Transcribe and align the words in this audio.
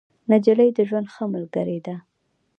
نجلۍ 0.31 0.69
د 0.77 0.79
ژوند 0.89 1.07
ښه 1.13 1.23
ملګرې 1.33 1.79
ده. 1.85 1.95